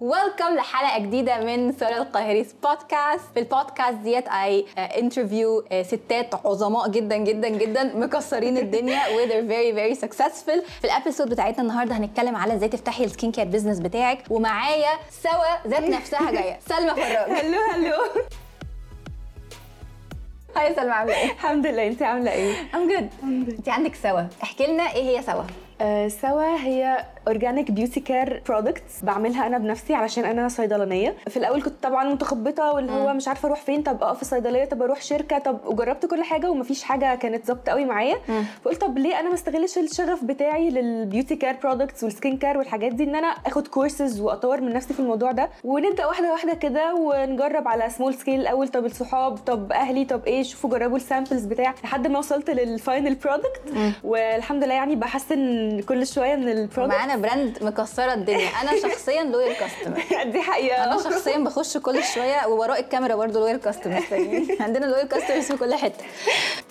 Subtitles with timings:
[0.00, 7.16] Welcome لحلقة جديدة من ساره القاهري's بودكاست في البودكاست ديت I interview ستات عظماء جدا
[7.16, 10.64] جدا جدا مكسرين الدنيا و they're very very successful.
[10.80, 14.90] في ال episode بتاعتنا النهارده هنتكلم على إزاي تفتحي ال skin care business بتاعك ومعايا
[15.22, 16.58] سوا ذات نفسها جاية.
[16.68, 17.96] سلمى فراج hello hello.
[20.56, 21.86] Hi سلمى عاملة إيه؟ الحمد لله.
[21.86, 23.24] انت عاملة إيه؟ I'm good.
[23.24, 24.22] انت عندك سوا.
[24.42, 25.42] احكي لنا إيه هي سوا.
[25.80, 31.14] آه سوا هي organic beauty care products بعملها أنا بنفسي علشان أنا صيدلانية.
[31.28, 34.64] في الأول كنت طبعا متخبطة واللي هو مش عارفة أروح فين طب اقف في صيدلية
[34.64, 38.16] طب أروح شركة طب وجربت كل حاجة ومفيش حاجة كانت ظابطة قوي معايا.
[38.64, 42.58] فقلت طب ليه أنا ما استغلش الشغف بتاعي لل beauty care products وال skin care
[42.58, 45.50] والحاجات دي إن أنا آخد كورسز وأطور من نفسي في الموضوع ده.
[45.64, 48.68] ونبدأ واحدة واحدة كده ونجرب على small scale الأول.
[48.68, 52.68] طب الصحاب طب أهلي طب إيه شوفوا جربوا ال samples بتاع لحد ما وصلت لل
[52.68, 53.62] final product
[54.04, 54.96] والحمد لله يعني
[55.88, 58.48] كل شوية من ال product معانا brand مكسرة الدنيا.
[58.62, 60.84] أنا شخصيا loyal customer دي حقيقة.
[60.84, 64.02] أنا شخصيا بخش كل شوية ووراء الكاميرا برضه loyal customers
[64.60, 66.04] عندنا loyal customers في كل حتة.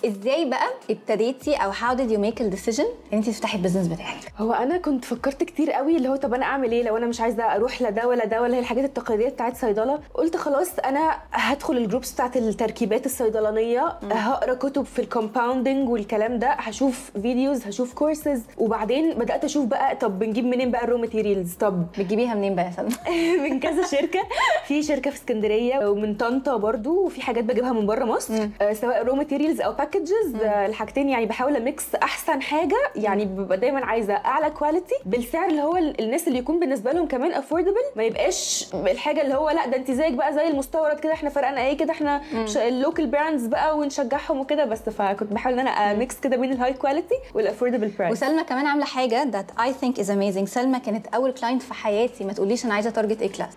[0.06, 4.32] إزاي بقى ابتديتي أو did you make a decision إن انت تفتحي ال business بتاعك؟
[4.38, 7.20] هو أنا كنت فكرت كتير قوي اللي هو طب أنا أعمل إيه لو أنا مش
[7.20, 11.18] عايزة أروح لا ده ولا ده ولا هي الحاجات التقليدية بتاعت صيدلة؟ قلت خلاص أنا
[11.32, 17.66] هدخل ال groups بتاعت التركيبات الصيدلانية هقرأ كتب في ال compounding والكلام ده هشوف فيديوز
[17.66, 18.42] هشوف كورسز
[18.90, 22.64] وبعدين بدأت أشوف بقى طب بنجيب منين بقى ال raw materials طب بتجيبيها منين بقى
[22.64, 22.90] يا سلمى؟
[23.50, 24.20] من كذا شركة.
[24.64, 28.48] في شركة في اسكندرية ومن طنطا برضو وفي حاجات بجيبها من بره مصر.
[28.62, 32.76] آه، سواء raw materials أو packages الحاجتين يعني بحاول أ mix أحسن حاجة.
[32.96, 37.06] يعني ببقى دايما عايزة أعلى quality بالسعر اللي هو ال- الناس اللي يكون بالنسبة لهم
[37.08, 41.12] كمان affordable ما يبقاش الحاجة اللي هو لأ ده أنت زيك بقى زي المستورد كده
[41.12, 42.20] إحنا فرقنا إيه كده إحنا
[42.56, 44.64] ال local brands بقى ونشجعهم وكده.
[44.64, 48.12] بس فكنت بحاول إن أنا أ mix كده بين ال high quality وال affordable price
[48.12, 50.44] وسلمى كمان عاملة حاجة that I think is amazing.
[50.44, 52.24] سلمى كانت أول client في حياتي.
[52.24, 53.52] ما تقوليش أنا عايزة target A class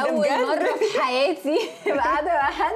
[0.00, 1.58] أول؟ مرة في حياتي.
[1.98, 2.72] قاعدة مع حد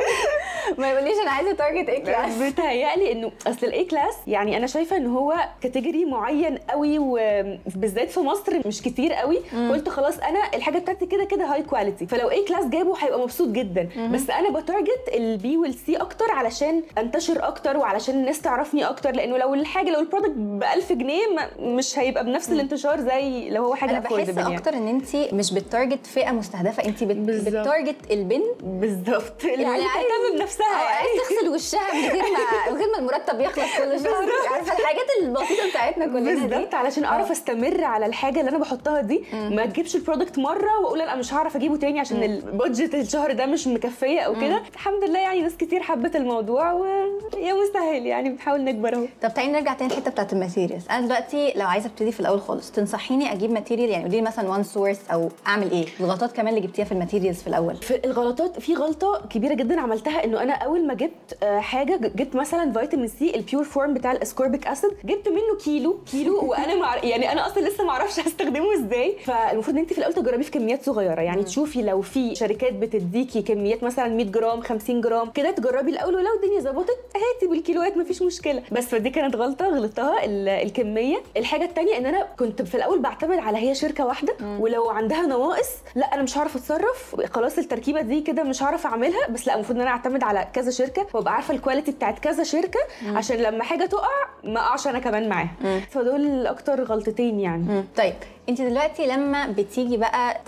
[0.79, 4.67] ما يقوليش أنا عايزة target A class بتهيألي إنه أصل ال A class يعني أنا
[4.67, 9.39] شايفة إن هو category معين قوي وبالذات في مصر مش كتير قوي.
[9.71, 13.49] قلت خلاص أنا الحاجة بتاعتي كده كده high quality فلو A class جابه هيبقى مبسوط
[13.49, 13.89] جدا.
[14.13, 18.85] بس أنا ب target ال B وال C أكتر علشان أنتشر أكتر وعلشان الناس تعرفني
[18.85, 19.11] أكتر.
[19.17, 21.27] لأنه لو الحاجة لو ال product ب 1000 جنيه
[21.61, 24.57] مش هيبقى بنفس الانتشار زي لو هو حاجة أنا بحس يعني.
[24.57, 26.85] أكتر إن انت مش ب target فئة مستهدفة.
[26.85, 27.17] انت بت...
[27.49, 28.45] ب target البنت.
[28.63, 29.45] بالظبط.
[29.45, 30.97] يعني عايز- تهتم بنفسها آه يعني.
[30.97, 34.53] عايز تغسل وشها من غير ما من غير ما المرتب يخلص كل شهر.
[34.53, 36.75] عارفة الحاجات البسيطة بتاعتنا كلنا دي؟ بالظبط.
[36.75, 37.33] علشان أعرف آه.
[37.33, 41.35] أستمر على الحاجة اللي أنا بحطها دي ما تجيبش ال product مرة وأقول أنا مش
[41.35, 44.63] هعرف أجيبه تاني عشان ال budget الشهر ده مش مكفية أو كده.
[44.75, 49.07] الحمد لله يعني ناس كتير حبت الموضوع ويا مسهل يعني بنحاول نكبر أهو.
[49.23, 50.85] طب تعالي نرجع تاني الحته بتاعت ال materials.
[50.91, 54.49] أنا دلوقتي لو عايزة أبتدي في الأول خالص تنصحيني أجيب material؟ يعني قولي لي مثلا
[54.49, 57.77] one source أو أعمل إيه؟ الغلطات كمان اللي جبتيها في ال materials في الأول.
[57.77, 62.37] في الغلطات في غلطة كبيرة جدا عملتها إنه أنا اول ما جبت آه، حاجة جبت
[62.37, 66.75] مثلا فيتامين C ال pure form بتاع ال ascorbic acid جبت منه كيلو كيلو وأنا
[66.75, 69.17] مع يعني أنا أصلا لسه ما أعرفش هستخدمه إزاي.
[69.25, 71.21] فالمفروض إن انت في الأول تجربيه في كميات صغيرة.
[71.21, 76.15] يعني تشوفي لو في شركات بتديكي كميات مثلا 100 جرام 50 جرام كده تجربي الأول.
[76.15, 78.63] ولو الدنيا ظبطت هاتي بالكيلوات مفيش مشكلة.
[78.73, 81.17] بس فدي كانت غلطة غلطتها ال- الكمية.
[81.37, 84.35] الحاجة الثانية إن أنا كنت في الأول بعتمد على هي شركة واحدة.
[84.61, 87.17] ولو عندها نواقص لأ أنا مش هعرف أتصرف.
[87.35, 89.29] خلاص التركيبة دي كده مش هعرف أعملها.
[89.29, 92.43] بس لأ المفروض إن أنا أعتمد على كذا شركة وأبقى عارفة ال quality بتاعت كذا
[92.45, 92.81] شركة
[93.15, 94.09] عشان لما حاجة تقع
[94.45, 95.51] ما أقعش أنا كمان معاها.
[95.91, 97.85] فدول أكتر غلطتين يعني.
[97.97, 98.15] طيب
[98.49, 100.41] أنت دلوقتي لما بتيجي بقى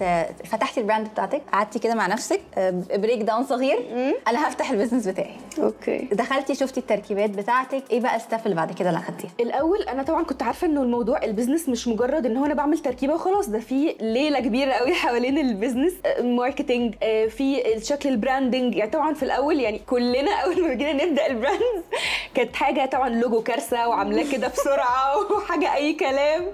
[0.45, 2.41] فتحتي ال brand بتاعتك قعدتي كده مع نفسك
[2.95, 3.79] breakdown صغير
[4.29, 5.35] أنا هفتح ال business بتاعي.
[5.59, 5.99] okay.
[6.13, 10.03] دخلتي شفتي التركيبات بتاعتك إيه بقى ال stuff اللي بعد كده اللي اخدتيها الأول أنا
[10.03, 13.49] طبعا كنت عارفة إنه الموضوع ال business مش مجرد إن هو أنا بعمل تركيبة وخلاص
[13.49, 18.75] ده في ليلة كبيرة قوي حوالين ال business آه، marketing آه، في الشكل ال branding
[18.77, 21.85] يعني طبعا في الأول يعني كلنا أول ما جينا نبدأ ال brand
[22.35, 26.47] كانت حاجة طبعا لوجو كارثة وعاملاه كده بسرعة وحاجة أي كلام.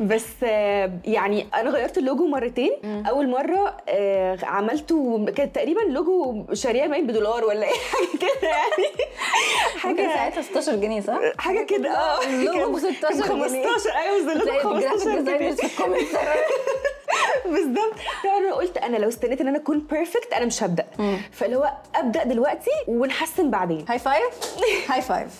[0.00, 3.06] بس آه، يعني أنا غيرت اللوجو مرتين.
[3.08, 8.88] أول مرة آه، عملته كانت تقريبا لوجو شاريه باين بدولار ولا إيه حاجة كده يعني.
[9.84, 12.24] ممكن ساعتها 16 جنيه صح؟ حاجة كده آه.
[12.24, 13.66] اللوجو ب 16 جنيه.
[13.66, 15.68] 15 أيوه بالظبط تلاقي الجرافيك 15 designers جنيه
[17.54, 17.94] بالظبط.
[18.24, 20.86] طبعا أنا قلت أنا لو استنيت إن أنا أكون perfect أنا مش هبدأ.
[21.32, 23.84] فاللي هو أبدأ دلوقتي ونحسن بعدين.
[23.88, 24.56] هاي فايف
[24.88, 25.30] هاي فايف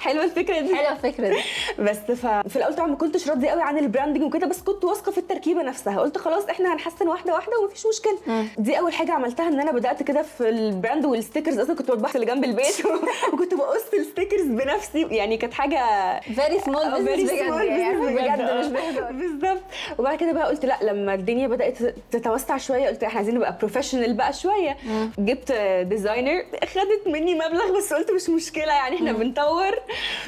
[0.00, 0.76] حلوة الفكرة دي.
[0.76, 1.36] حلوة الفكرة دي.
[1.84, 5.12] بس ففي الأول طبعا ما كنتش راضية قوي عن ال branding وكده بس كنت واثقة
[5.12, 6.00] في التركيبة نفسها.
[6.00, 8.46] قلت خلاص إحنا هنحسن واحدة واحدة ومفيش مشكلة.
[8.58, 11.90] دي أول حاجة عملتها إن أنا بدأت كده في ال brand وال stickers أصلا كنت
[11.90, 12.86] بطبع اللي جنب البيت
[13.32, 15.06] وكنت بقص ال stickers بنفسي.
[15.10, 15.80] يعني كانت حاجة
[16.20, 17.96] very small business بجد.
[18.12, 18.40] بجد.
[18.42, 18.66] مش
[19.12, 19.62] بالظبط.
[19.98, 21.78] وبعد كده بقى قلت لأ لما الدنيا بدأت
[22.10, 24.76] تتوسع شوية قلت إحنا عايزين نبقى professional بقى شوية.
[25.18, 25.52] جبت
[25.88, 29.74] designer خدت مني مبلغ بس قلت مش مشكلة يعني إحنا بنطور.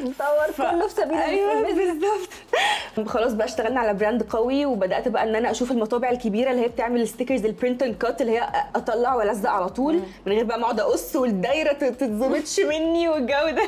[0.01, 1.63] نطور كله في سبيل أيوه.
[1.63, 3.09] بالظبط.
[3.09, 6.69] خلاص بقى اشتغلنا على brand قوي وبدأت بقى إن أنا أشوف المطابع الكبيرة اللي هي
[6.69, 10.01] بتعمل stickers ال print and cut اللي هي اطلع وألزق على طول.
[10.27, 13.63] من غير بقى ما أقعد أقص والدايرة تت- تتظبطش مني والجو ده.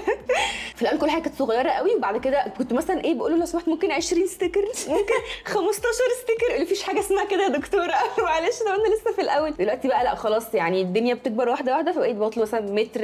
[0.76, 3.46] في الأول كل حاجة كانت صغيرة قوي وبعد كده كنت مثلا إيه بقول له لو
[3.46, 5.14] سمحت ممكن 20 sticker ممكن
[5.44, 5.82] 15
[6.22, 9.50] sticker يقول لي مفيش حاجة اسمها كده يا دكتوره معلش ده أنا لسه في الأول.
[9.58, 13.00] دلوقتي بقى لا خلاص يعني الدنيا بتكبر واحدة واحدة فبقيت بطلب مثلا متر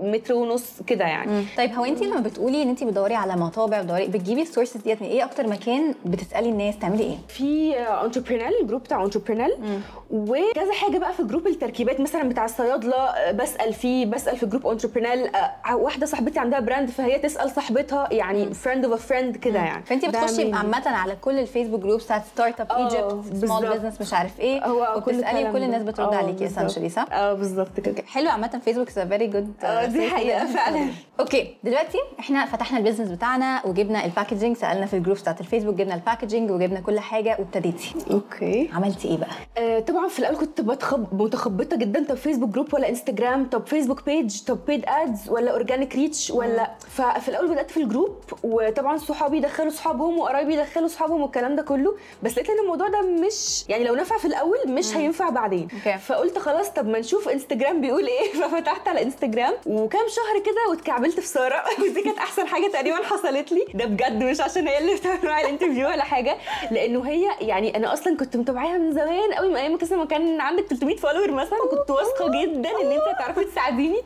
[0.00, 1.44] متر ونص كده يعني.
[1.56, 5.02] طيب هو انت لما بتقولي ان انت بتدوري على مطابع بتدوري بتجيبي ال sources ديت
[5.02, 9.80] من إيه أكتر مكان بتسألي الناس تعملي إيه؟ في Entreprenelle ال group بتاع Entreprenelle
[10.10, 14.66] وكذا حاجة بقى في group التركيبات مثلا بتاع الصيادلة آه، بسأل فيه بسأل في group
[14.66, 15.30] Entreprenelle
[15.72, 19.82] واحدة صاحبتي عندها brand فهي تسأل صاحبتها يعني friend of friend كده يعني.
[19.84, 20.52] فانت بتخشي.
[20.52, 23.61] عامة على كل ال Facebook groups بتاعت startup Egypt small.
[23.70, 25.62] business مش عارف إيه هو كل وبتسألي وكل.
[25.62, 26.58] الناس بترد آه، عليكي بالظبط.
[26.58, 28.02] essentially صح؟ آه بالظبط كده.
[28.06, 28.30] حلو.
[28.30, 30.86] عامة Facebook is very good آه، دي حقيقة فعلا.
[31.20, 35.40] okay دلوقتي إحنا فتحنا ال business بتاعنا وجبنا ال packaging سألنا في ال groups بتاعت
[35.40, 37.94] الفيسبوك جبنا ال packaging وجبنا كل حاجة وابتديتي.
[38.10, 38.70] okay.
[38.72, 39.28] عملتي إيه بقى؟
[39.58, 41.22] آه، طبعا في الأول كنت بتخب...
[41.22, 42.04] متخبطة جدا.
[42.08, 46.70] طب Facebook group ولا انستجرام طب Facebook page طب paid ads ولا organic reach ولا؟
[46.88, 51.62] ففي الأول بدأت في ال group وطبعا صحابي يدخلوا صحابهم وقرايبي يدخلوا صحابهم والكلام ده
[51.62, 51.94] كله.
[52.22, 55.68] بس لقيت إن الموضوع ده مش يعني لو نفع في الأول مش هينفع بعدين.
[55.74, 55.98] okay.
[55.98, 58.32] فقلت خلاص طب ما نشوف انستجرام بيقول إيه.
[58.42, 61.62] ففتحت على انستجرام وكام شهر كده واتكعبلت في سارة.
[61.82, 63.64] ودي كانت أحسن حاجة تقريبا حصلت لي.
[63.74, 66.36] ده بجد مش عشان هي اللي بتعمل معايا ال interview ولا حاجة.
[66.70, 70.64] لأنه هي يعني أنا أصلا كنت متابعاها من زمان قوي من أيام ما كان عندك
[70.66, 71.58] 300 follower مثلا.
[71.70, 74.02] كنت واثقة جدا إن أنت هتعرفي تساعديني.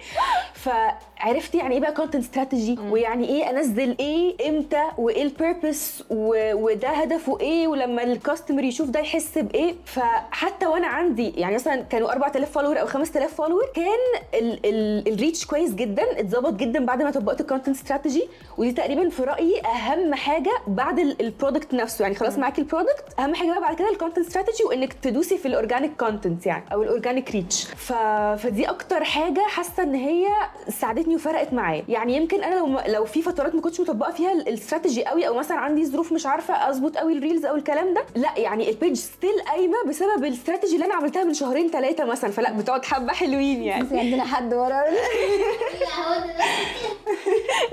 [1.20, 6.88] فعرفت يعني إيه بقى content strategy ويعني إيه أنزل إيه؟ إمتى؟ وإيه ال purpose وده
[6.88, 12.12] هدفه إيه؟ ولما ال customer يشوف ده يحس بإيه؟ فحتى وأنا عندي يعني مثلا كانوا
[12.12, 13.84] 4000 follower أو 5000 فولور كان
[14.34, 18.28] ال- ال- ال reach كويس جدا اتظبط جدا بعد ما طبقت ال content strategy
[18.58, 22.02] ودي تقريبا في رأيي أهم حاجة بعد ال- ال product نفسه.
[22.02, 25.38] يعني خلاص معاكي ال product أهم حاجة بقى بعد كده ال content strategy وإنك تدوسي
[25.38, 27.64] في ال organic content يعني أو ال organic reach.
[27.64, 30.26] فدي أكتر حاجة حاسة إن هي
[30.68, 34.48] ساعدتني وفرقت معايا يعني يمكن أنا لو لو في فترات ما كنتش مطبقة فيها ال-
[34.48, 38.04] الاستراتيجي قوي أو مثلا عندي ظروف مش عارفة أظبط قوي ال reels أو الكلام ده
[38.14, 42.30] لا يعني ال page still قايمة بسبب الاستراتيجي اللي أنا عملتها من شهرين ثلاثة مثلا.
[42.30, 43.82] فلا بتقعد حبة حلوين يعني.
[43.84, 44.84] بس عندنا حد ورا.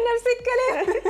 [0.07, 0.85] نفس الكلام.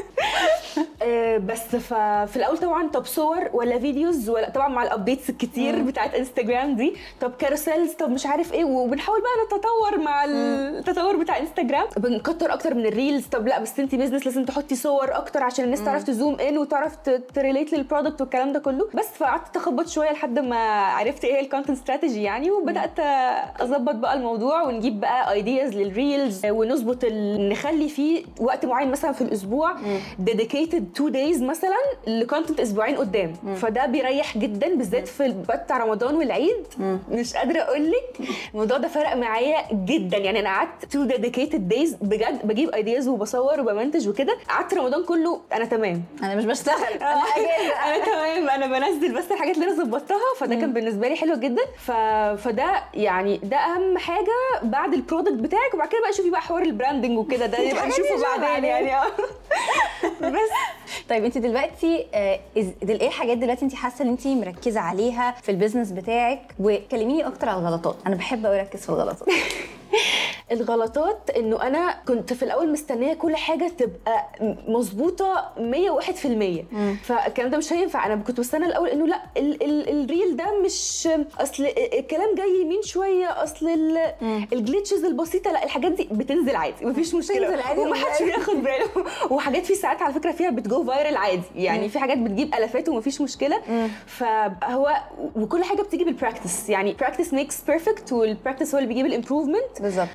[1.37, 6.15] بس ففي الأول طبعا طب صور ولا videos ولا طبعا مع ال updates الكتير بتاعت
[6.15, 6.93] انستجرام دي.
[7.21, 12.73] طب carousels طب مش عارف إيه وبنحاول بقى نتطور مع التطور بتاع انستجرام بنكتر أكتر
[12.73, 16.03] من ال reels طب لا بس انت business لازم تحطي صور أكتر عشان الناس تعرف
[16.03, 16.95] تzoom in وتعرف
[17.35, 18.87] ت relate لل product والكلام ده كله.
[18.93, 22.99] بس فقعدت تخبط شوية لحد ما عرفت إيه ال content strategy يعني وبدأت
[23.61, 29.11] أظبط بقى الموضوع ونجيب بقى ideas لل reels ونظبط ال- نخلي فيه وقت معين مثلا
[29.11, 29.75] في الأسبوع
[30.19, 31.77] dedicated two days مثلا
[32.07, 33.33] ل content أسبوعين قدام.
[33.55, 36.65] فده بيريح جدا بالذات في بتاع رمضان والعيد.
[37.11, 40.17] مش قادرة أقول لك الموضوع ده فرق معايا جدا.
[40.17, 44.37] يعني أنا قعدت two dedicated days بجد بجيب ideas وبصور وبمنتج وكده.
[44.49, 46.03] قعدت رمضان كله أنا تمام.
[46.23, 46.93] أنا مش بشتغل.
[47.01, 47.23] أنا
[47.85, 48.49] أنا تمام.
[48.49, 50.17] أنا بنزل بس الحاجات اللي أنا ظبطتها.
[50.37, 51.61] فده كان بالنسبة لي حلو جدا.
[51.77, 51.91] ف...
[52.43, 54.31] فده يعني ده أهم حاجة
[54.63, 55.73] بعد ال product بتاعك.
[55.73, 57.45] وبعد كده بقى شوفي بقى حوار ال branding وكده.
[57.45, 58.63] ده يبقى دي نشوفه بعدين.
[58.65, 59.11] يعني.
[60.21, 60.49] بس.
[61.09, 62.39] طيب انت دلوقتي آه،
[62.83, 67.27] دل إيه الحاجات دلوقتي انت حاسة ان انت مركزة عليها في ال business بتاعك؟ وكلميني
[67.27, 67.95] أكتر على الغلطات.
[68.07, 69.29] أنا بحب أركز في الغلطات.
[70.51, 74.27] الغلطات إنه أنا كنت في الأول مستنية كل حاجة تبقى
[74.67, 78.05] مظبوطة 101% فالكلام ده مش هينفع.
[78.05, 81.09] أنا كنت مستنية الأول إنه لأ ال ال ال reel ده مش
[81.39, 83.43] أصل الكلام جاي يمين شوية.
[83.43, 84.13] أصل ال-
[84.53, 86.85] ال glitches البسيطة لأ الحاجات دي بتنزل عادي.
[86.85, 87.63] مفيش مشكلة.
[87.63, 87.79] عادي.
[87.79, 88.87] ومحدش وبعدين- بياخد باله.
[89.33, 91.41] وحاجات في ساعات على فكرة فيها بتجو viral عادي.
[91.55, 93.61] يعني في حاجات بتجيب ألافات ومفيش مشكلة.
[94.07, 94.95] فهو
[95.35, 99.12] وكل حاجة بتيجي بال practice يعني practice makes perfect وال practice هو اللي بيجيب ال
[99.12, 100.07] improvement بالظبط.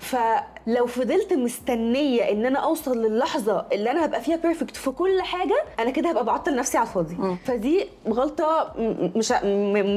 [0.67, 5.63] فلو فضلت مستنية إن أنا أوصل للحظة اللي أنا هبقى فيها perfect في كل حاجة
[5.79, 7.17] أنا كده هبقى بعطل نفسي على الفاضي.
[7.45, 8.73] فدي غلطة
[9.17, 9.33] مش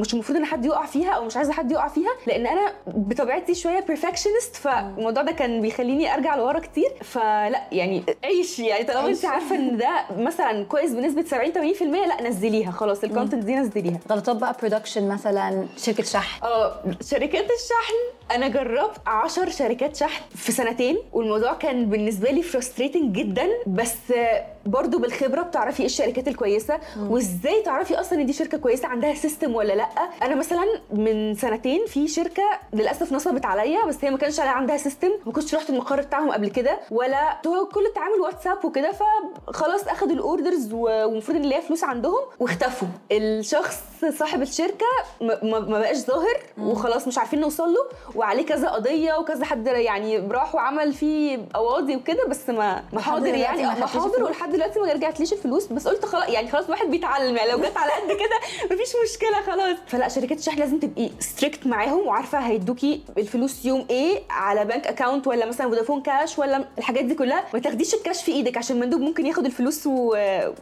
[0.00, 3.54] مش المفروض إن حد يقع فيها أو مش عايزة حد يقع فيها لأن أنا بطبيعتي
[3.54, 6.90] شوية perfectionist فالموضوع ده كان بيخليني أرجع لورا كتير.
[7.02, 12.22] فلا يعني عيش يعني طالما أنت عارفة إن ده مثلا كويس بنسبة 70 80% لا
[12.28, 14.00] نزليها خلاص ال content دي نزليها.
[14.10, 16.44] غلطات بقى production مثلا شركة شحن.
[16.44, 17.94] آه شركات الشحن
[18.36, 23.94] أنا جربت 10 شركات شحن في سنتين والموضوع كان بالنسبة لي frustrating جدا بس
[24.66, 26.78] برضو بالخبرة بتعرفي إيه الشركات الكويسة
[27.08, 29.88] وإزاي تعرفي أصلا إن دي شركة كويسة عندها system ولا لأ؟
[30.22, 32.42] أنا مثلا من سنتين في شركة
[32.72, 36.48] للأسف نصبت عليا بس هي ما كانش عندها system ما كنتش رحت المقر بتاعهم قبل
[36.48, 37.40] كده ولا
[37.74, 38.92] كل التعامل واتساب وكده
[39.46, 42.88] فخلاص أخدوا ال orders والمفروض إن ليا فلوس عندهم واختفوا.
[43.12, 43.78] الشخص
[44.18, 44.86] صاحب الشركة
[45.20, 47.80] ما بقاش ظاهر وخلاص مش عارفين نوصل له
[48.14, 53.34] وعليه كذا قضية وكذا حد يعني راح وعمل فيه قواضي وكده بس ما ما حاضر
[53.34, 53.62] يعني.
[53.62, 57.36] ما حاضر؟ ولحد دلوقتي ما رجعتليش الفلوس بس قلت خلاص يعني خلاص الواحد بيتعلم.
[57.36, 59.76] يعني لو جت على قد كده مفيش مشكلة خلاص.
[59.86, 65.26] فلا شركات الشحن لازم تبقي strict معاهم وعارفة هيدوكي الفلوس يوم إيه على bank account
[65.26, 67.44] ولا مثلا فودافون كاش ولا الحاجات دي كلها.
[67.54, 70.16] ما تاخديش الكاش في إيدك عشان المندوب ممكن ياخد الفلوس و...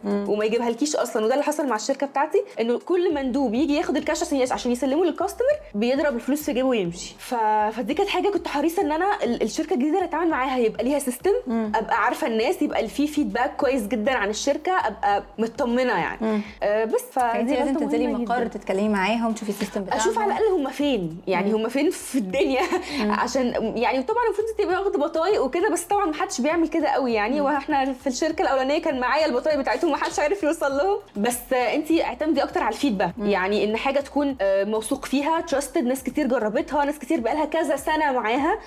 [0.05, 1.25] وما يجيبها لكيش أصلا.
[1.25, 4.41] وده اللي حصل مع الشركة بتاعتي إنه كل مندوب يجي ياخد الكاش عشان.
[4.51, 7.15] عشان يسلمه لل customer بيضرب الفلوس في جيبه ويمشي.
[7.19, 7.35] ف...
[7.75, 11.31] فدي كانت حاجة كنت حريصة إن أنا الشركة الجديدة اللي اتعامل معاها يبقى ليها system
[11.75, 16.41] أبقى عارفة الناس يبقى في feedback كويس جدا عن الشركة أبقى مطمنة يعني.
[16.63, 18.47] آه بس ف انت دي لازم تنزلي مقر.
[18.47, 19.99] تتكلمي معاهم تشوفي ال system بتاعهم.
[20.01, 22.61] أشوف على الأقل هم فين يعني هم فين في الدنيا.
[23.21, 27.13] عشان يعني طبعا المفروض تبقي واخدة بطايق وكده بس طبعا ما حدش بيعمل كده قوي
[27.13, 27.41] يعني.
[27.41, 30.97] وإحنا في الشركة الأولانية كان معايا البطايق بتاعتهم ما حدش عارف يوصل لهم.
[31.17, 35.83] بس انت اعتمدي أكتر على ال feedback يعني إن حاجة تكون آه، موثوق فيها trusted
[35.83, 38.59] ناس كتير جربتها ناس كتير بقالها كذا سنة معاها.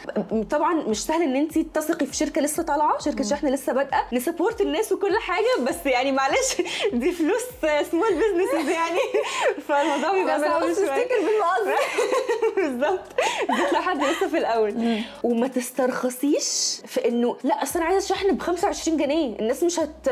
[0.55, 4.19] طبعا مش سهل إن انت تثقي في شركة لسه طالعة شركة شحن لسه بادئة ن
[4.19, 6.57] support الناس وكل حاجة بس يعني معلش
[6.93, 7.43] دي فلوس
[7.91, 8.99] small businesses يعني.
[9.69, 10.73] فالموضوع بيبقى شوية.
[10.73, 11.15] تفتكر
[12.57, 13.01] بالظبط.
[13.49, 15.01] بالذات لو حد لسه في الأول.
[15.23, 19.39] وما تسترخصيش في إنه لأ أصل أنا عايزة شحن ب 25 جنيه.
[19.39, 20.09] الناس مش هت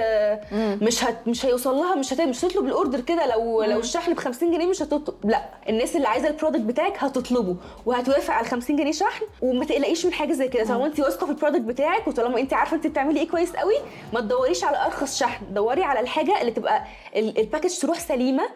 [0.82, 2.20] مش هت مش هيوصل لها مش هت...
[2.20, 3.26] مش هتطلب ال order كده.
[3.26, 5.14] لو لو الشحن ب 50 جنيه مش هتطلب.
[5.30, 7.56] لأ الناس اللي عايزة ال product بتاعك هتطلبه.
[7.86, 9.24] وهتوافق على 50 جنيه شحن.
[9.42, 10.64] وما تقلقيش من حاجة زي كده.
[10.64, 13.74] طالما انت واثقة في ال product بتاعك؟ وطالما انت عارفة انت بتعملي إيه كويس قوي
[14.12, 15.54] ما تدوريش على أرخص شحن.
[15.54, 16.84] دوري على الحاجة اللي تبقى
[17.16, 18.48] ال- ال package تروح سليمة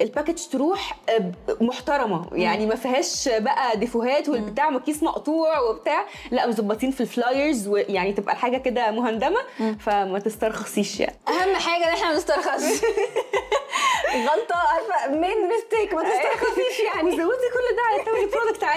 [0.00, 2.26] ال package تروح آه، محترمة.
[2.32, 6.04] يعني ما فيهاش بقى défauts والبتاع مكيس مقطوع وبتاع.
[6.30, 9.40] لا مظبطين في ال flyers ويعني تبقى الحاجة كده مهندمة.
[9.80, 11.16] فما تسترخصيش يعني.
[11.28, 12.82] أهم حاجة إن إحنا ما نسترخصش.
[14.14, 17.08] غلطة عارفة main mistake ما تسترخصيش يعني.
[17.08, 17.87] وزودي كل ده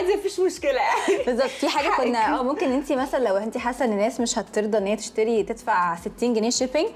[0.01, 0.79] عادي مفيش مشكلة.
[1.25, 1.47] بالظبط.
[1.47, 4.87] في حاجة كنا آه ممكن انت مثلا لو انت حاسة ان الناس مش هترضى ان
[4.87, 6.87] هي تشتري تدفع 60 جنيه shipping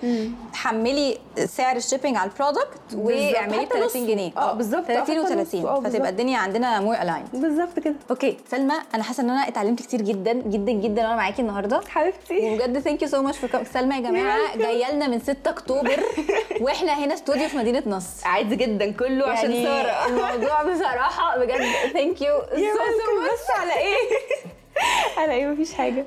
[0.54, 2.80] حملي سعر ال shipping على ال product
[3.36, 4.08] حتى 30 نصه.
[4.08, 4.32] جنيه.
[4.38, 5.58] آه بالظبط، آه 30 حتى نصه.
[5.58, 5.88] آه و30 بالظبط.
[5.88, 7.96] فتبقى الدنيا عندنا more aligned بالظبط كده.
[8.10, 8.38] okay.
[8.52, 11.82] سلمى أنا حاسة إن أنا اتعلمت كتير جدا جدا جدا وأنا معاكي النهارده.
[11.90, 12.50] حبيبتي.
[12.50, 14.58] وبجد thank you so much for سلمى يا جماعة.
[14.58, 16.00] جاية لنا من 6 أكتوبر
[16.62, 18.28] وإحنا هنا استوديو في مدينة نصر.
[18.28, 20.06] عادي جدا كله عشان يعني سارة.
[20.08, 21.62] الموضوع بصراحة بجد
[21.94, 23.34] thank you so welcome.
[23.34, 24.10] بس على إيه
[25.18, 26.06] على إيه مفيش حاجة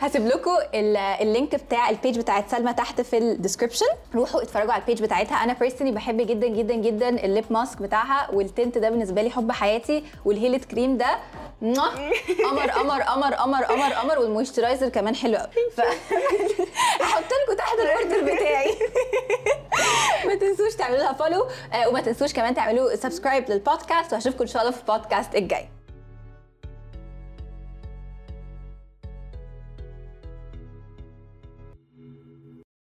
[0.00, 4.42] هسيب لكم ال- ال link بتاع ال page بتاعت سلمى تحت في ال description روحوا
[4.42, 8.30] اتفرجوا على ال page بتاعتها أنا personally بحب جدا جدا جدا ال lip mask بتاعها
[8.30, 11.18] وال tint ده بالنسبة لي حب حياتي وال heel cream ده.
[11.62, 15.48] قمر قمر قمر قمر قمر قمر وال moisturizer كمان حلو قوي.
[17.02, 18.74] هحط لكم تحت ال order بتاعي.
[20.26, 21.48] ما تنسوش تعملوا لها follow
[21.86, 25.68] وما تنسوش كمان تعملوا subscribe للبودكاست وهشوفكم إن شاء الله في البودكاست الجاي.